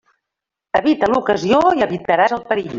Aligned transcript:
Evita 0.79 1.11
l'ocasió 1.13 1.61
i 1.81 1.87
evitaràs 1.91 2.39
el 2.41 2.47
perill. 2.53 2.69